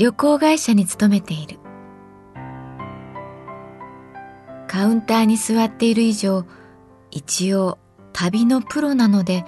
[0.00, 1.58] 旅行会社に勤めている。
[4.66, 6.46] カウンターに座っている以上
[7.10, 7.76] 一応
[8.14, 9.44] 旅のプロなので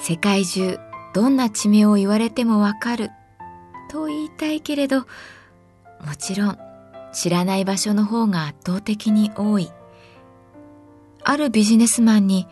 [0.00, 0.78] 世界中
[1.12, 3.10] どんな地名を言われてもわかる。
[3.90, 5.06] と言いたいけれども
[6.16, 6.58] ちろん
[7.12, 9.70] 知らない場所の方が圧倒的に多い。
[11.24, 12.48] あるビジネスマンに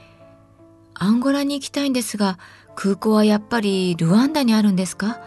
[0.93, 2.39] アンゴラに行きたいんですが
[2.75, 5.23] 空港はやっぱりルワンダにあるんですか？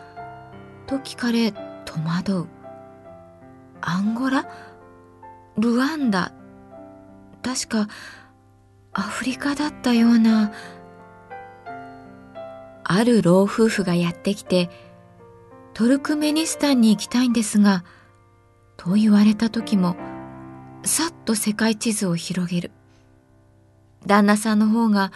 [0.86, 1.52] と聞かれ
[1.96, 2.48] 戸惑う。
[3.82, 4.46] アンゴラ？
[5.58, 6.34] ルワンダ？
[7.42, 7.88] 確か
[8.92, 10.52] アフリカだったような。
[12.84, 14.70] ある老夫婦がやってきて、
[15.74, 17.84] トルクメニスタンに行きたいんですが、
[18.78, 19.96] と言われた時も、
[20.84, 22.72] さっと世界地図を広げる。
[24.06, 25.12] 旦那さんの方が、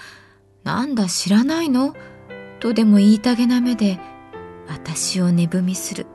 [0.63, 1.95] なんだ知らないの？
[2.59, 3.99] とでも言いたげな目で
[4.67, 6.07] 私を寝踏みする。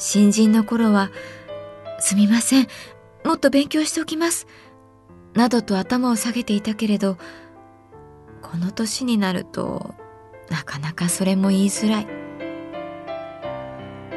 [0.00, 1.10] 新人の頃は、
[1.98, 2.66] すみません、
[3.22, 4.46] もっと勉強しておきます。
[5.34, 7.18] などと頭を下げていたけれど、
[8.40, 9.94] この年になると、
[10.48, 12.06] なかなかそれも言いづらい。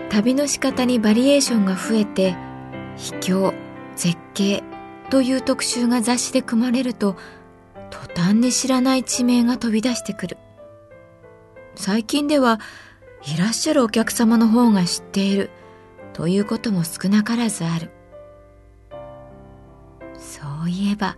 [0.10, 2.38] 旅の仕方にバリエーションが増えて、
[2.96, 3.54] 秘境、
[3.98, 4.64] 絶景
[5.10, 7.18] という特集が雑誌で組まれると、
[7.90, 10.38] 途端に知らない地名が飛び出してくる。
[11.76, 12.62] 最近では
[13.26, 15.50] いらっしゃるお客様の方が知っている
[16.14, 17.92] ということも少なからずある。
[20.18, 21.18] そういえば、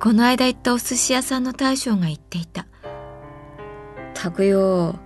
[0.00, 2.66] この間行ったお寿司屋さんの大将が言っていた。
[4.14, 4.96] たくよ、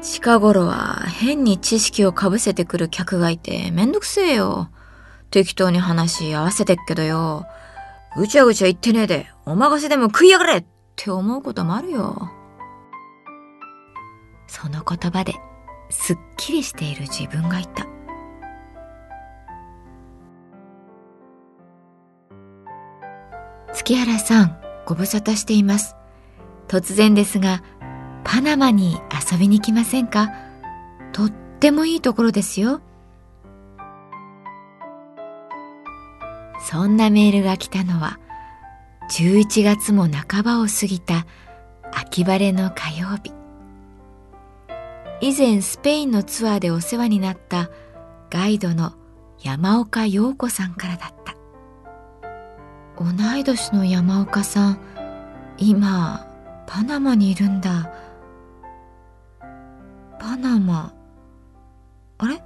[0.00, 4.70] 近頃は変に知識をかぶせてくる客がいてめんどくせえよ。
[5.30, 7.46] 適当に話合わせてっけどよ。
[8.16, 10.64] ぐちゃぐちゃ言ってねえで、お任せでも食いやがれっ
[10.94, 12.30] て思うこともあるよ。
[14.46, 15.34] その言葉で
[15.90, 17.86] すっきりしている自分がいた。
[23.76, 25.96] 月原さん、ご無沙汰しています。
[26.66, 27.62] 突然ですが、
[28.24, 28.96] パナマに
[29.30, 30.32] 遊びに来ませんか？
[31.12, 32.80] とってもいいところですよ。
[36.58, 38.18] そんなメールが来たのは、
[39.10, 41.26] 11月も半ばを過ぎた
[41.92, 43.34] 秋晴れの火曜日。
[45.20, 47.68] 以前スペインのツアーでお世話になった
[48.30, 48.94] ガイドの
[49.42, 51.35] 山岡陽子さんからだった。
[52.98, 54.78] 同い年の山岡さん、
[55.58, 56.26] 今、
[56.66, 57.92] パナマにいるんだ。
[60.18, 60.94] パナマ。
[62.18, 62.42] あれ？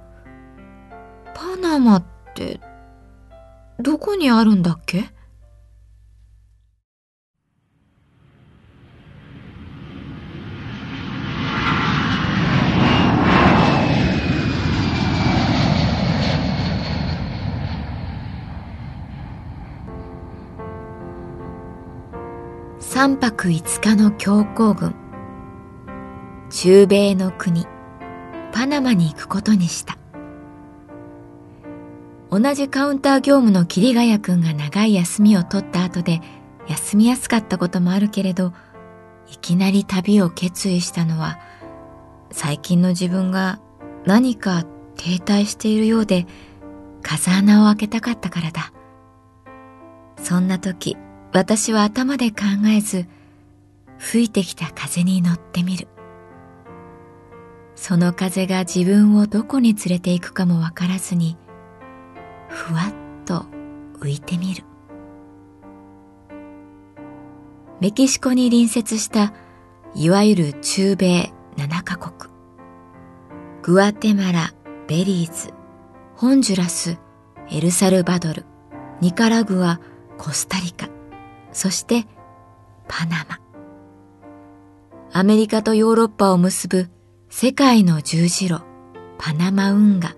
[1.33, 2.03] パナマっ
[2.35, 2.59] て、
[3.79, 5.09] どこにあるんだっけ？
[23.01, 24.93] 3泊5日の強行軍
[26.51, 27.65] 中米の国
[28.53, 29.97] パナマに行くことにした
[32.29, 36.21] 同じカウンター業務の桐ヶ谷くんが長い休みを取った後で
[36.67, 38.53] 休みやすかったこともあるけれど
[39.31, 41.39] いきなり旅を決意したのは
[42.29, 43.59] 最近の自分が
[44.05, 44.63] 何か
[44.97, 46.27] 停滞しているようで
[47.01, 48.71] 風穴を開けたかったからだ。
[50.21, 50.97] そんな時、
[51.33, 52.37] 私は頭で考
[52.67, 53.05] えず、
[53.97, 55.87] 吹いてきた風に乗ってみる。
[57.75, 61.37] その風が自分をどこに連れて行くかもわからずに、
[62.49, 63.45] ふわっと
[63.99, 64.63] 浮いてみる。
[67.79, 69.33] メキシコに隣接した
[69.95, 72.31] いわゆる中米7カ国。
[73.63, 74.53] グアテマラ、
[74.87, 75.53] ベリーズ、
[76.15, 76.97] ホンジュラス、
[77.49, 78.45] エルサルバドル、
[78.99, 79.79] ニカラグア、
[80.17, 80.89] コスタリカ、
[81.51, 82.05] そして
[82.87, 83.39] パナマ。
[85.13, 86.89] アメリカとヨーロッパを結ぶ
[87.29, 88.61] 世界の十字路、
[89.17, 90.15] パナマ運河、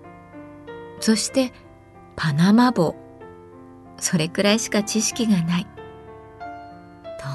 [1.00, 1.52] そして
[2.16, 2.96] パナマ帽。
[4.00, 5.68] それくらいしか知識がない。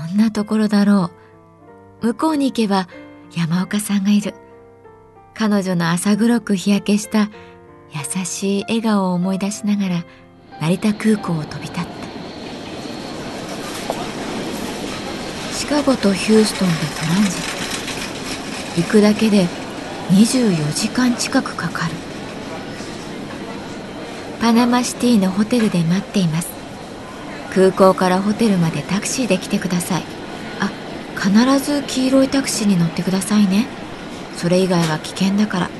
[0.08, 1.10] どんなところだろ
[2.02, 2.06] う。
[2.06, 2.88] 向こうに行けば
[3.34, 4.34] 山岡さんがいる。
[5.34, 7.30] 彼女の朝黒く日焼けした
[7.90, 10.04] 優しい笑顔を思い出しながら
[10.60, 11.88] 成田空港を飛び立った
[15.52, 17.34] シカゴとヒューストンでトランジッ
[18.74, 18.80] ト。
[18.80, 19.46] 行くだけで
[20.08, 21.94] 24時間近くかかる。
[24.40, 26.48] パナマシティのホテルで待っています。
[27.52, 30.04] 空港からホテルまでタクシーで来てください。
[30.58, 30.70] あ
[31.20, 33.66] 必ず黄色いタクシーに乗ってくださいね。
[34.38, 35.70] それ以外は危険だから。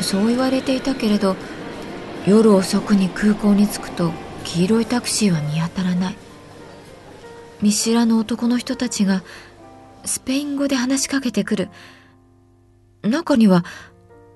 [0.00, 1.36] そう言われていたけれど
[2.26, 4.10] 夜遅くに空港に着くと
[4.42, 6.23] 黄色いタクシーは見当たらない。
[7.64, 9.22] 見知らぬ男の人たちが
[10.04, 11.70] スペイン語で話しかけてくる。
[13.02, 13.64] 中には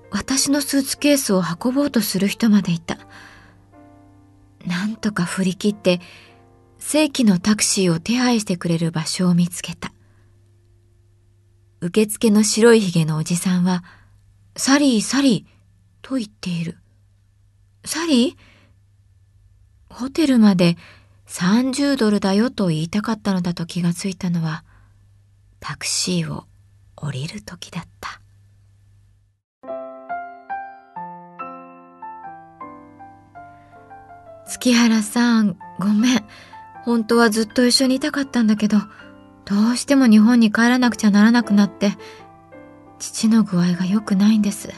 [0.09, 2.97] 私のスーツケースを運ぼうとする人までいた。
[4.65, 6.01] なんとか振り切って
[6.79, 9.93] 正規のタクシーを手配してくれる場所を見つけた。
[11.81, 13.83] 受付の白いひげのおじさんは
[14.57, 15.51] サリー、サリー、
[16.01, 16.79] と言っている。
[17.85, 19.93] サリー？
[19.93, 20.77] ホテルまで
[21.29, 24.63] 30ドルだよと言いたかったのだと気がついたのは、
[25.59, 26.45] タクシーを
[26.95, 28.19] 降りる時だった。
[34.47, 36.25] 月原さん、ごめん。
[36.83, 38.79] 本当はずっと一緒にいたかったんだけど、
[39.45, 41.93] どうしても日本に帰らなくちゃならなくなって、
[42.97, 44.69] 父の具合が良くないんです。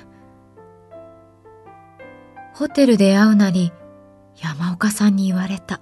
[2.54, 3.72] ホテルで会うなり、
[4.36, 5.80] 山岡さんに言われた。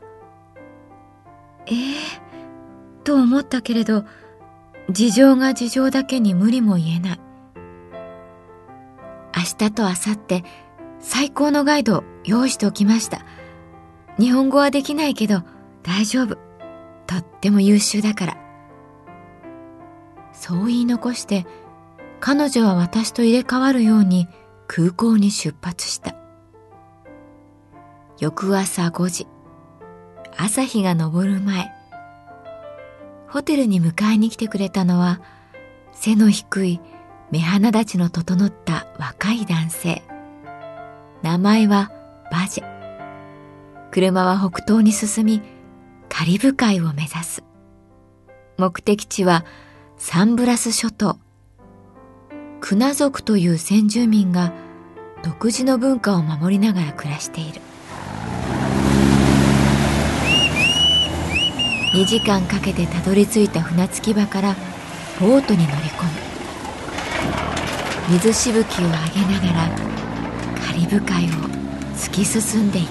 [1.69, 4.05] ええー、と思ったけれど、
[4.89, 7.19] 事情が事情だけに無理も言えない。
[9.35, 9.95] 明日と明後
[10.27, 10.43] 日、
[10.99, 13.25] 最高のガイドを用意しておきました。
[14.19, 15.43] 日本語はできないけど
[15.83, 16.37] 大丈夫。
[17.07, 18.37] とっても優秀だから。
[20.33, 21.45] そう言い残して
[22.19, 24.27] 彼女は私と入れ替わるように
[24.67, 26.15] 空港に出発した。
[28.19, 29.27] 翌朝5時、
[30.41, 31.69] 朝日が昇る前、
[33.27, 35.19] ホテルに迎えに来てくれたのは、
[35.91, 36.79] 背の低い
[37.29, 40.01] 目鼻立ちの整った若い男性。
[41.23, 41.91] 名前は
[42.31, 43.89] バジェ。
[43.91, 45.41] 車は北東に進み、
[46.07, 47.43] カリブ海を目指す。
[48.57, 49.43] 目的地は
[49.97, 51.19] サンブラス諸島。
[52.61, 54.53] クナ族という先住民が
[55.21, 57.59] 独自の文化を守りながら暮らしている
[61.91, 64.55] 2時間かけてたどり着いた船着き場から
[65.19, 66.11] ボートに乗り込む。
[68.11, 69.69] 水しぶきを上げながら
[70.67, 71.29] カリブ海を
[71.95, 72.89] 突き進んでいく。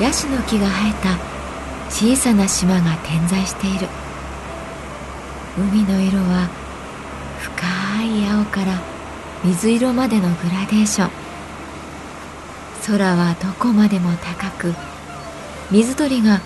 [0.00, 1.18] ヤシの木が生えた
[1.90, 3.88] 小さな島が点在している。
[5.58, 6.48] 海の色は
[7.40, 8.93] 深い青から
[9.44, 11.10] 水色までのグラデーション。
[12.86, 14.74] 空はどこまでも高く
[15.70, 16.40] 水鳥が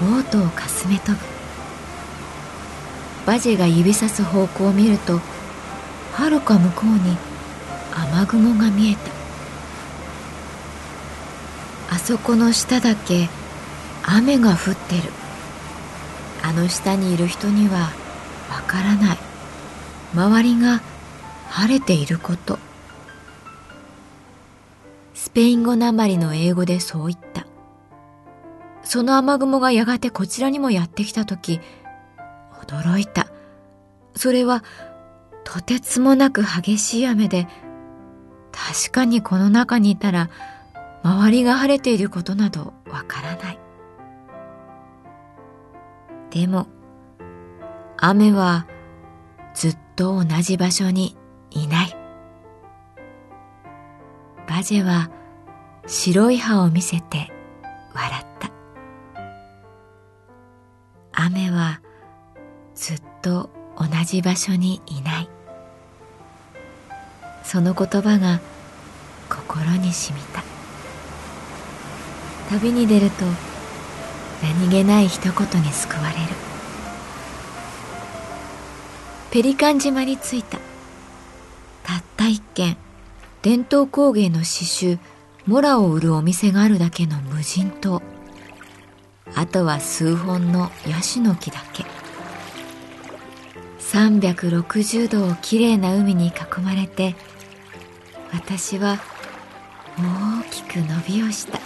[0.00, 1.18] ボートをかすめ飛ぶ。
[3.24, 5.18] バジェが指さす方向を見ると
[6.12, 7.16] はるか向こうに
[8.12, 8.96] 雨雲が見え
[11.88, 11.94] た。
[11.94, 13.30] あそこの下だけ
[14.04, 15.10] 雨が降ってる。
[16.42, 17.92] あの下にいる人には
[18.50, 19.18] わからない。
[20.14, 20.82] 周りが
[21.56, 22.58] 晴れていること。
[25.14, 27.46] スペイン語なまりの英語でそう言った。
[28.82, 31.62] その雨雲がやがてこちらにもやってきた時
[32.66, 33.28] 驚いた。
[34.14, 34.64] それは
[35.44, 37.48] とてつもなく激しい雨で
[38.52, 40.28] 確かにこの中にいたら
[41.02, 43.58] 周りが晴れていることなどわからない。
[46.28, 46.66] でも
[47.96, 48.66] 雨は
[49.54, 51.16] ずっと同じ場所に
[51.62, 51.96] いない。
[54.46, 55.10] バジェは
[55.86, 57.32] 白い歯を見せて
[57.94, 58.50] 笑った。
[61.12, 61.80] 雨は
[62.74, 65.28] ずっと同じ場所にいない。
[67.42, 68.40] その言葉が
[69.30, 70.42] 心にしみた。
[72.50, 73.24] 旅に出ると
[74.42, 76.16] 何気ない一言に救われる。
[79.30, 80.58] ペリカン島に着いた。
[81.86, 82.76] たった一軒、
[83.42, 84.98] 伝統工芸の刺繍、
[85.46, 88.02] モラを売るお店があるだけの無人島。
[89.36, 91.84] あとは数本のヤシの木だけ。
[93.78, 97.14] 360度をきれいな海に囲まれて、
[98.32, 98.98] 私は
[99.96, 101.60] 大きく伸びをした。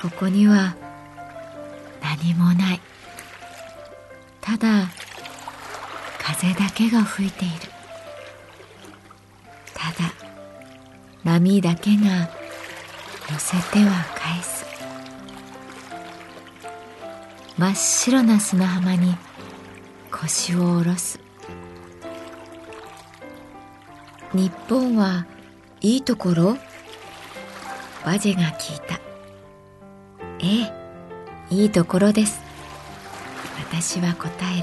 [0.00, 0.74] ここには
[2.00, 2.80] 何もない。
[4.40, 4.88] ただ、
[6.18, 7.77] 風だけが吹いている。
[9.88, 10.12] ただ、
[11.24, 12.28] 波だけが
[13.30, 14.66] 寄せては返す。
[17.56, 19.16] 真っ白な砂浜に
[20.12, 21.18] 腰を下ろす。
[24.34, 25.24] 日本は
[25.80, 26.58] いいところ？
[28.04, 29.00] バジェが聞いた。
[30.40, 30.64] え
[31.50, 32.42] え、いいところです。
[33.70, 34.62] 私は答え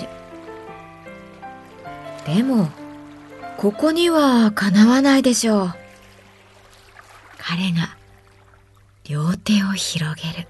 [2.27, 2.35] る。
[2.35, 2.69] でも、
[3.57, 5.73] ここにはかなわないでしょう。
[7.37, 7.97] 彼が
[9.03, 10.47] 両手を広げる。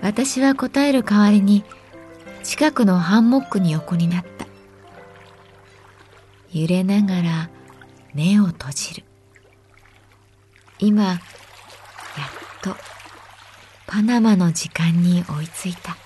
[0.00, 1.64] 私は答える代わりに
[2.42, 4.46] 近くのハンモックに横になった。
[6.52, 7.50] 揺れながら
[8.14, 9.04] 目を閉じる。
[10.78, 11.18] 今、やっ
[12.62, 12.76] と
[13.86, 15.96] パナマの時間に追いついた。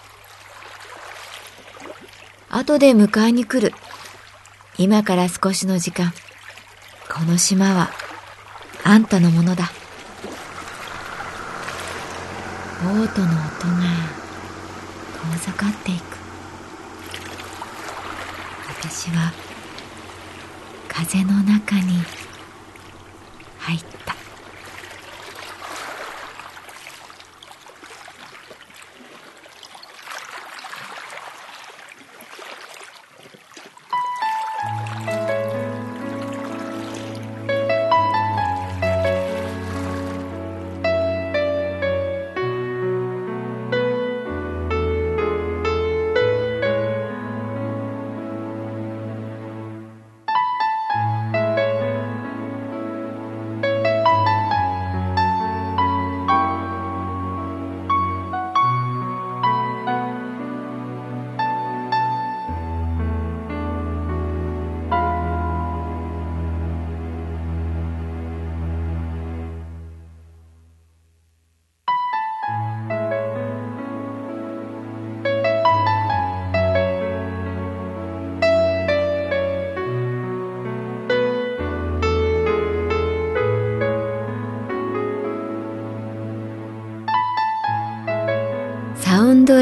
[2.50, 3.74] 後で迎えに来る。
[4.78, 6.12] 今から少しの時間。
[7.08, 7.90] この島は
[8.84, 9.70] あんたのものだ。
[12.84, 13.46] ボートの音が
[15.32, 16.16] 遠ざかっていく。
[18.68, 19.32] 私は
[20.88, 22.02] 風の中に
[23.58, 24.15] 入った。